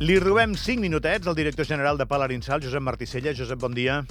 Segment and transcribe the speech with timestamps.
[0.00, 3.32] Li robem 5 minutets al director general de Palarinsal, Josep Marticella.
[3.34, 4.02] Josep, bon dia.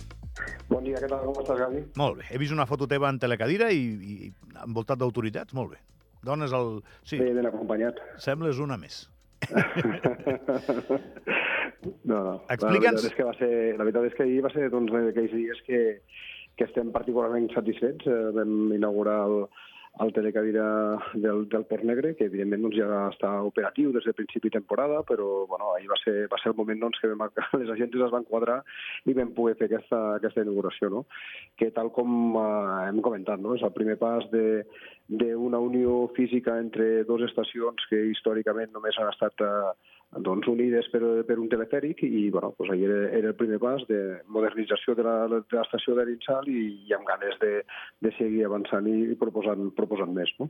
[0.67, 1.21] Bon dia, què tal?
[1.27, 1.83] Com estàs, Gavi?
[2.01, 2.25] Molt bé.
[2.33, 4.31] He vist una foto teva en telecadira i, i
[4.65, 5.53] envoltat d'autoritats.
[5.57, 5.81] Molt bé.
[6.25, 6.79] Dones el...
[7.05, 7.99] Sí, Bé, ben acompanyat.
[8.23, 9.03] sembles una més.
[12.09, 12.31] No, no.
[12.49, 14.89] Explica'ns- La veritat és que va ser, la veritat és que ahir va ser doncs,
[14.89, 15.79] d'aquells dies que,
[16.57, 18.07] que estem particularment satisfets.
[18.09, 19.35] Eh, vam inaugurar el,
[19.99, 24.51] el telecadira del, del Port Negre, que evidentment doncs, ja està operatiu des de principi
[24.51, 27.23] de temporada, però bueno, ahir va ser, va ser el moment doncs, que vam,
[27.61, 28.59] les agències es van quadrar
[29.05, 31.05] i vam poder fer aquesta, aquesta inauguració, no?
[31.55, 33.55] que tal com eh, hem comentat, no?
[33.55, 34.65] és el primer pas de
[35.07, 39.73] d'una unió física entre dues estacions que històricament només han estat eh,
[40.15, 43.83] doncs, unides per, per un telefèric i bueno, doncs ahir era, era el primer pas
[43.89, 47.63] de modernització de la- de l'estació d'Arinsal i, i amb ganes de,
[48.01, 50.31] de seguir avançant i proposant, proposant més.
[50.39, 50.49] No?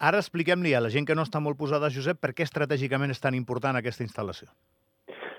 [0.00, 3.20] Ara expliquem-li a la gent que no està molt posada, Josep, per què estratègicament és
[3.20, 4.48] tan important aquesta instal·lació.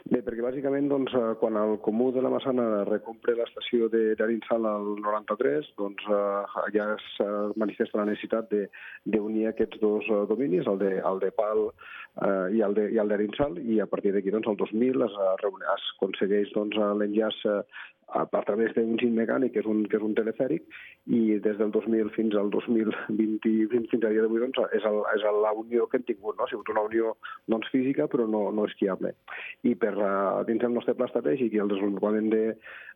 [0.06, 4.64] Bé, perquè bàsicament doncs, eh, quan el Comú de la Massana recompra l'estació de- d'Arinsal
[4.70, 8.70] al 93, doncs eh, ja es manifesta la necessitat de-
[9.04, 11.72] d'unir aquests dos eh, dominis, el de, el de Pal
[12.22, 15.12] eh, i el de- i el d'Arinsal, i a partir d'aquí, doncs, el 2000 es,
[15.12, 17.62] eh, es aconsegueix doncs, eh, l'enllaç eh,
[18.08, 20.66] a, a través d'un giny mecànic, que és un, que és un telefèric,
[21.08, 25.26] i des del 2000 fins al 2020, fins, a dia d'avui, doncs, és, el, és
[25.42, 26.46] la unió que hem tingut, no?
[26.46, 27.16] Ha sigut una unió
[27.52, 29.16] doncs, física, però no, no esquiable.
[29.64, 32.44] I per, uh, dins del nostre pla estratègic i el desenvolupament de,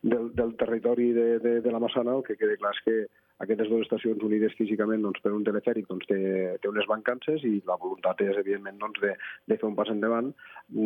[0.02, 2.96] del, del territori de, de, de la Massana, el que queda clar és que
[3.40, 6.18] aquestes dues estacions unides físicament doncs, per un telefèric doncs, té,
[6.60, 9.14] té unes mancances i la voluntat és, evidentment, doncs, de,
[9.48, 10.28] de fer un pas endavant,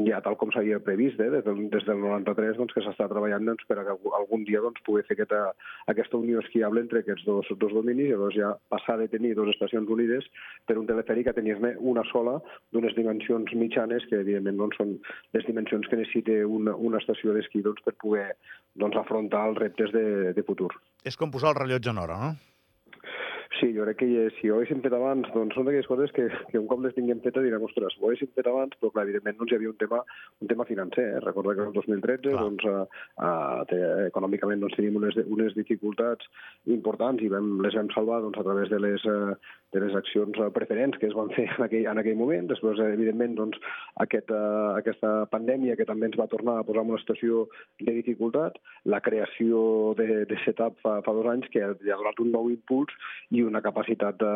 [0.06, 3.50] ja tal com s'havia previst, eh, des, del, des del 93, doncs, que s'està treballant
[3.50, 5.42] doncs, per a que algun dia doncs, poder fer aquesta,
[5.90, 8.08] aquesta unió esquiable entre aquests dos, dos dominis.
[8.08, 10.28] I llavors ja passar de tenir dues estacions unides
[10.68, 12.38] per un telefèric a tenir-ne una sola
[12.72, 14.96] d'unes dimensions mitjanes que, evidentment, doncs, són
[15.36, 18.30] les dimensions que necessita una, una estació d'esquí doncs, per poder
[18.80, 20.70] doncs, afrontar els reptes de, de futur.
[21.06, 22.53] És com posar el rellotge en hora, no?
[23.60, 26.58] Sí, jo crec que si ho haguéssim fet abans, doncs són d'aquelles coses que, que
[26.58, 29.52] un cop les tinguem fetes direm, ostres, ho haguéssim fet abans, però clar, evidentment doncs
[29.52, 30.00] hi havia un tema,
[30.42, 31.04] un tema financer.
[31.14, 31.20] Eh?
[31.22, 32.42] Recorda que el 2013 Clar.
[32.42, 36.26] doncs, eh, eh, econòmicament doncs, teníem unes, unes dificultats
[36.78, 39.36] importants i vam, les vam salvar doncs, a través de les, eh,
[39.74, 42.50] de les accions eh, preferents que es van fer en aquell, en aquell moment.
[42.50, 43.58] Després, eh, evidentment, doncs,
[44.06, 47.46] aquest, eh, aquesta pandèmia que també ens va tornar a posar en una situació
[47.80, 48.58] de dificultat,
[48.90, 52.94] la creació de, de setup fa, fa dos anys que ha donat un nou impuls
[53.30, 54.32] i una capacitat de,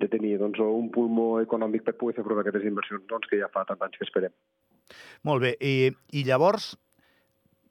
[0.00, 3.40] de tenir doncs, un pulmó econòmic per poder fer front a aquestes inversions doncs, que
[3.40, 4.34] ja fa tants anys que esperem.
[5.24, 5.54] Molt bé.
[5.64, 6.74] I, i llavors,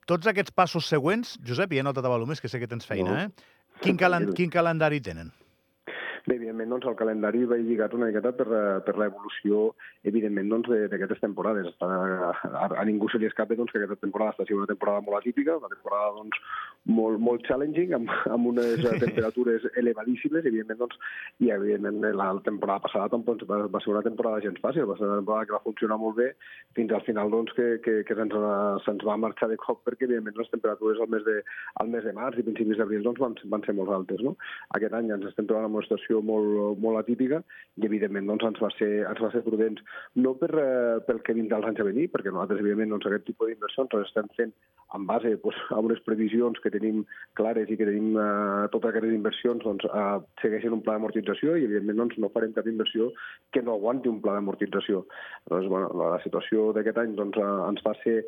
[0.09, 3.11] tots aquests passos següents, Josep, i he notat a Balomés, que sé que tens feina,
[3.11, 3.21] No.
[3.27, 3.53] eh?
[3.81, 5.31] Quin, calen quin calendari tenen?
[6.23, 8.45] Bé, evidentment, doncs, el calendari va lligat una miqueta per,
[8.85, 9.73] per l'evolució,
[10.07, 11.67] evidentment, doncs, de- d'aquestes temporades.
[11.83, 11.89] A,
[12.47, 15.19] a, a ningú se li escapa doncs, que aquesta temporada està sent una temporada molt
[15.19, 16.39] atípica, una temporada doncs,
[16.85, 20.97] molt, molt challenging, amb, amb unes temperatures elevadíssimes, evidentment, doncs,
[21.39, 25.07] i evidentment la temporada passada tampoc va, va ser una temporada gens fàcil, va ser
[25.07, 26.29] una temporada que va funcionar molt bé,
[26.75, 30.35] fins al final doncs, que, que, que se'ns se va marxar de cop perquè, evidentment,
[30.39, 31.39] les temperatures al mes de,
[31.83, 34.23] al mes de març i principis d'abril doncs, van, van ser molt altes.
[34.25, 34.35] No?
[34.75, 37.39] Aquest any ens estem trobant en una situació molt, molt atípica
[37.79, 39.83] i, evidentment, doncs, ens, va ser, ens va ser prudents,
[40.19, 43.29] no per, eh, pel que vindrà els anys a venir, perquè nosaltres, evidentment, doncs, aquest
[43.31, 44.55] tipus d'inversions les estem fent
[44.97, 47.03] en base doncs, a unes previsions que tenim
[47.39, 51.67] clares i que tenim eh, totes aquestes inversions doncs, eh, segueixen un pla d'amortització i,
[51.69, 53.11] evidentment, doncs, no farem cap inversió
[53.53, 55.05] que no aguanti un pla d'amortització.
[55.49, 58.21] Doncs, bueno, la situació d'aquest any doncs, eh, ens va ser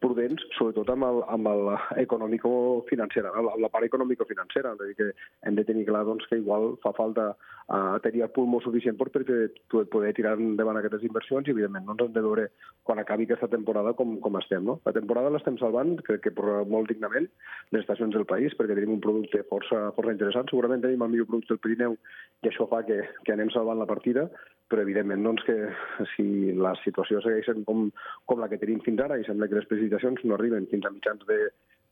[0.00, 1.70] prudents, sobretot amb el, amb el
[2.02, 4.74] econòmico-financera, amb la, part econòmico-financera.
[4.76, 5.08] És dir, que
[5.48, 9.10] hem de tenir clar doncs, que igual fa falta uh, tenir el pulmó suficient per
[9.12, 12.48] poder, tirar endavant aquestes inversions i, evidentment, doncs, hem de veure
[12.86, 14.64] quan acabi aquesta temporada com, com estem.
[14.68, 14.78] No?
[14.88, 16.34] La temporada l'estem salvant, crec que
[16.68, 17.28] molt dignament,
[17.74, 20.48] les estacions del país, perquè tenim un producte força, força interessant.
[20.50, 21.98] Segurament tenim el millor producte del Pirineu
[22.42, 24.28] i això fa que, que anem salvant la partida,
[24.72, 27.90] però evidentment doncs, que si la situació segueix sent com,
[28.26, 30.92] com la que tenim fins ara i sembla que les precipitacions no arriben fins a
[30.94, 31.38] mitjans de,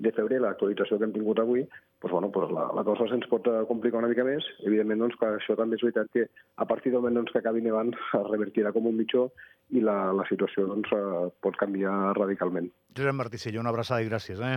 [0.00, 1.66] de febrer, l'actualització que hem tingut avui,
[2.00, 4.46] doncs, bueno, doncs la, la cosa se'ns pot eh, complicar una mica més.
[4.64, 6.24] Evidentment, doncs, que això també és veritat que
[6.56, 9.28] a partir del moment doncs, que acabi nevant es revertirà com un mitjó
[9.76, 12.72] i la, la situació doncs, eh, pot canviar radicalment.
[12.96, 14.56] Josep Marticella, una abraçada i gràcies, eh?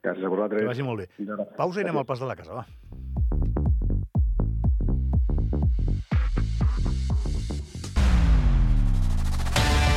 [0.00, 0.64] Gràcies a Que vosaltres.
[0.64, 1.10] vagi molt bé.
[1.58, 2.64] Pausa i anem al pas de la casa, va.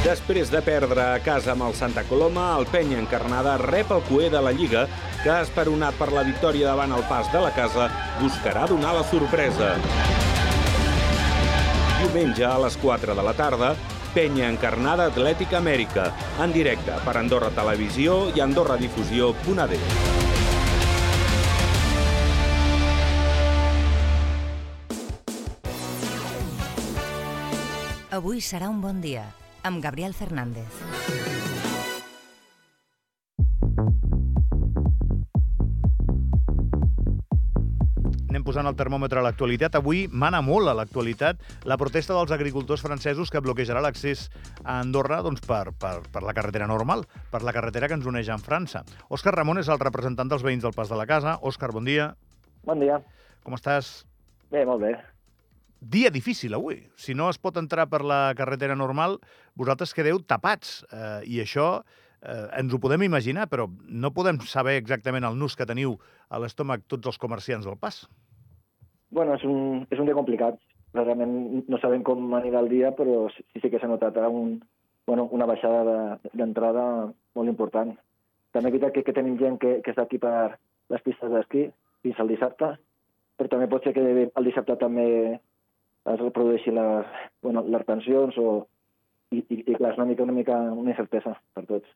[0.03, 4.25] Després de perdre a casa amb el Santa Coloma, el Penya Encarnada rep el cué
[4.29, 4.81] de la Lliga,
[5.23, 7.85] que, esperonat per la victòria davant el pas de la casa,
[8.19, 9.69] buscarà donar la sorpresa.
[12.01, 13.69] Diumenge, a les 4 de la tarda,
[14.11, 16.09] Penya Encarnada Atlètica Amèrica,
[16.44, 19.77] en directe per Andorra Televisió i AndorraDifusió.ad.
[28.19, 29.23] Avui serà un bon dia,
[29.63, 30.68] amb Gabriel Fernández.
[38.33, 39.75] Anem posant el termòmetre a l'actualitat.
[39.77, 44.25] Avui mana molt a l'actualitat la protesta dels agricultors francesos que bloquejarà l'accés
[44.63, 48.33] a Andorra doncs, per, per, per la carretera normal, per la carretera que ens uneix
[48.33, 48.81] amb França.
[49.13, 51.38] Òscar Ramon és el representant dels veïns del Pas de la Casa.
[51.45, 52.15] Òscar, bon dia.
[52.65, 53.04] Bon dia.
[53.45, 54.00] Com estàs?
[54.50, 54.98] Bé, molt bé.
[55.83, 56.77] Dia difícil avui.
[56.95, 59.18] Si no es pot entrar per la carretera normal,
[59.59, 60.77] vosaltres quedeu tapats.
[60.88, 61.68] Eh, I això
[62.24, 65.97] eh, ens ho podem imaginar, però no podem saber exactament el nus que teniu
[66.30, 68.06] a l'estómac tots els comerciants del pas.
[69.12, 70.56] Bueno, és un, és un dia complicat.
[70.95, 74.62] Realment no sabem com anirà el dia, però sí, sí que s'ha notat ara un,
[75.09, 75.83] bueno, una baixada
[76.31, 77.91] d'entrada de, molt important.
[78.53, 80.56] També és que, que tenim gent que, que està aquí per
[80.94, 81.68] les pistes d'esquí
[82.06, 82.75] fins al dissabte,
[83.38, 85.39] però també pot ser que el dissabte també
[86.11, 88.65] es reprodueixi les, bueno, les tensions o,
[89.31, 91.91] i, i, i clar, és una mica, una mica una incertesa per tots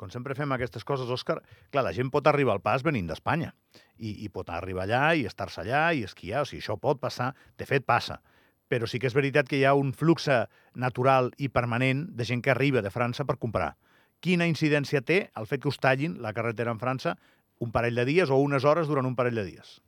[0.00, 3.50] com sempre fem aquestes coses, Òscar, clar, la gent pot arribar al pas venint d'Espanya
[3.98, 7.34] i, i pot arribar allà i estar-se allà i esquiar, o sigui, això pot passar,
[7.60, 8.16] de fet passa.
[8.72, 10.30] Però sí que és veritat que hi ha un flux
[10.72, 13.74] natural i permanent de gent que arriba de França per comprar.
[14.24, 17.18] Quina incidència té el fet que us tallin la carretera en França
[17.60, 19.80] un parell de dies o unes hores durant un parell de dies?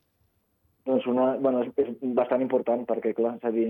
[0.87, 3.69] Doncs una, bueno, és, és bastant important perquè, clar, és a dir,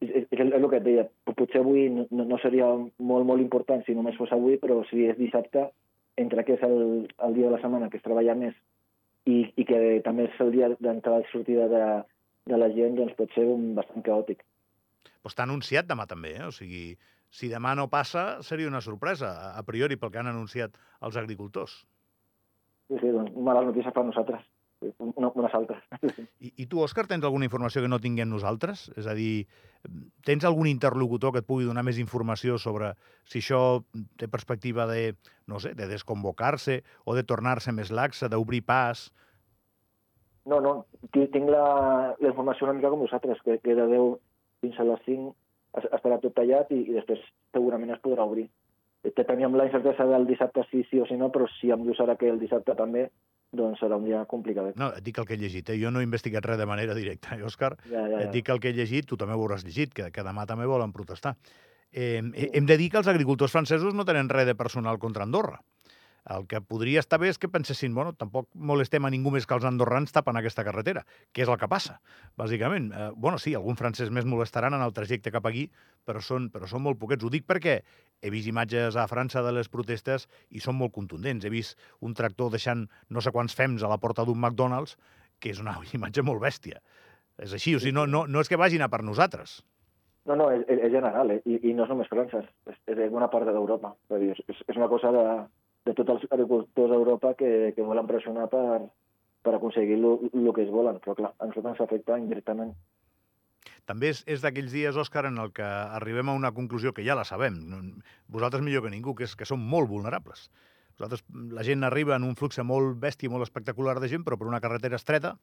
[0.00, 3.84] és, és, és el que et deia, potser avui no, no seria molt, molt important
[3.84, 5.66] si només fos avui, però si és dissabte,
[6.20, 8.56] entre que és el, el dia de la setmana que es treballa més
[9.28, 11.84] i, i que també és el dia d'entrada i sortida de,
[12.48, 14.40] de la gent, doncs pot ser un bastant caòtic.
[15.20, 16.46] Però està anunciat demà també, eh?
[16.48, 16.94] O sigui,
[17.28, 21.82] si demà no passa, seria una sorpresa, a priori, pel que han anunciat els agricultors.
[22.88, 24.48] Sí, sí, doncs males notícies per nosaltres
[24.98, 25.82] una, unes altres.
[26.40, 28.88] I, I tu, Òscar, tens alguna informació que no tinguem nosaltres?
[29.00, 29.46] És a dir,
[30.26, 32.94] tens algun interlocutor que et pugui donar més informació sobre
[33.28, 33.82] si això
[34.20, 35.14] té perspectiva de,
[35.50, 39.10] no sé, de desconvocar-se o de tornar-se més laxa, d'obrir pas?
[40.48, 40.74] No, no,
[41.12, 44.16] tinc la, la informació una mica com vosaltres, que, que de 10
[44.64, 45.34] fins a les 5
[45.80, 47.20] estarà tot tallat i, i després
[47.54, 48.48] segurament es podrà obrir.
[49.16, 52.18] Teníem la incertesa del dissabte sí, sí o sí no, però si em dius ara
[52.20, 53.06] que el dissabte també,
[53.56, 54.76] doncs serà un dia complicat.
[54.78, 55.78] No, et dic el que he llegit, eh?
[55.80, 57.74] jo no he investigat res de manera directa, eh, Òscar?
[57.88, 58.20] Ja, ja, ja.
[58.26, 60.68] Et dic el que he llegit, tu també ho hauràs llegit, que, que demà també
[60.70, 61.34] volen protestar.
[61.90, 65.58] Eh, hem de dir que els agricultors francesos no tenen res de personal contra Andorra.
[66.30, 69.56] El que podria estar bé és que pensessin, bueno, tampoc molestem a ningú més que
[69.56, 71.02] els andorrans tapen aquesta carretera,
[71.34, 71.96] que és el que passa,
[72.38, 72.90] bàsicament.
[72.94, 75.64] Eh, bueno, sí, algun francès més molestaran en el trajecte cap aquí,
[76.06, 77.26] però són, però són molt poquets.
[77.26, 77.80] Ho dic perquè
[78.22, 81.44] he vist imatges a França de les protestes i són molt contundents.
[81.44, 84.94] He vist un tractor deixant no sé quants fems a la porta d'un McDonald's,
[85.42, 86.78] que és una imatge molt bèstia.
[87.42, 89.64] És així, o sigui, no, no, no és que vagin a per nosaltres.
[90.28, 91.40] No, no, és, és general, eh?
[91.48, 93.96] I, i no és només França, és, és bona part d'Europa.
[94.20, 94.38] És,
[94.68, 95.24] és una cosa de,
[95.90, 98.80] de tots els agricultors d'Europa que, que volen pressionar per,
[99.42, 102.74] per aconseguir el que es volen, però clar, a nosaltres ens afecta indirectament.
[103.88, 107.16] També és, és d'aquells dies, Òscar, en el que arribem a una conclusió que ja
[107.18, 107.56] la sabem,
[108.30, 110.48] vosaltres millor que ningú, que és que som molt vulnerables.
[111.00, 111.24] Vosaltres,
[111.56, 114.60] la gent arriba en un flux molt bèstia, molt espectacular de gent, però per una
[114.60, 115.34] carretera estreta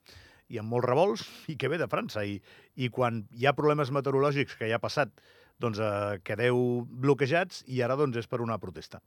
[0.54, 2.24] i amb molts revolts, i que ve de França.
[2.24, 2.38] I,
[2.78, 5.12] i quan hi ha problemes meteorològics, que ja ha passat,
[5.60, 9.02] doncs eh, quedeu bloquejats i ara doncs és per una protesta.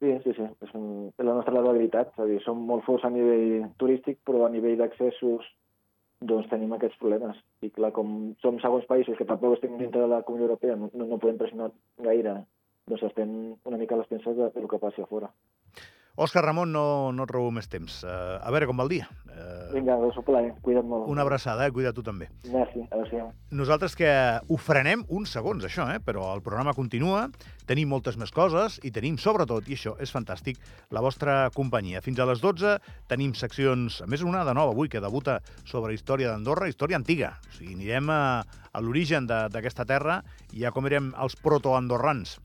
[0.00, 0.44] Sí, sí, sí.
[0.64, 2.12] És, un, és la nostra debilitat.
[2.14, 5.48] És a dir, som molt forts a nivell turístic, però a nivell d'accessos
[6.30, 7.36] doncs tenim aquests problemes.
[7.64, 10.90] I clar, com som segons països que tampoc estem dintre de la Comunitat Europea, no,
[10.92, 11.70] no podem pressionar
[12.04, 12.34] gaire,
[12.88, 13.30] doncs estem
[13.68, 15.30] una mica a les penses de, de lo que passi a fora.
[16.20, 18.00] Òscar Ramon, no, no et robo més temps.
[18.04, 19.06] Uh, a veure com va el dia.
[19.30, 20.50] Uh, Vinga, és un plaer.
[20.64, 21.06] Cuida't molt.
[21.08, 21.72] Una abraçada, eh?
[21.72, 22.28] Cuida tu també.
[22.50, 24.10] Merci, adéu Nosaltres que
[24.46, 26.00] ho frenem uns segons, això, eh?
[26.04, 27.28] però el programa continua,
[27.66, 30.58] tenim moltes més coses i tenim, sobretot, i això és fantàstic,
[30.90, 32.02] la vostra companyia.
[32.04, 32.76] Fins a les 12
[33.10, 37.36] tenim seccions, a més una de nova avui, que debuta sobre història d'Andorra, història antiga.
[37.48, 40.20] O sigui, anirem a, a l'origen d'aquesta terra
[40.52, 42.38] i ja com érem els protoandorrans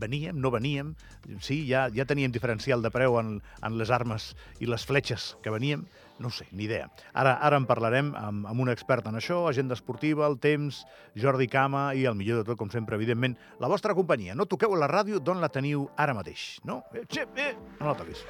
[0.00, 0.94] veníem, no veníem,
[1.40, 5.52] sí, ja, ja teníem diferencial de preu en, en les armes i les fletxes que
[5.54, 5.86] veníem,
[6.18, 6.88] no sé, ni idea.
[7.14, 10.82] Ara ara en parlarem amb, amb un expert en això, agenda esportiva, el temps,
[11.14, 14.34] Jordi Cama i el millor de tot, com sempre, evidentment, la vostra companyia.
[14.34, 16.82] No toqueu la ràdio d'on la teniu ara mateix, no?
[16.92, 17.06] Eh,
[17.36, 18.26] eh, no la toquis.